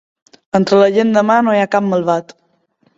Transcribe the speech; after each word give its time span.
Entre 0.59 0.79
la 0.79 0.89
gent 0.97 1.13
de 1.19 1.25
mar 1.29 1.37
no 1.49 1.57
hi 1.59 1.63
ha 1.67 1.71
cap 1.77 1.89
malvat. 1.95 2.39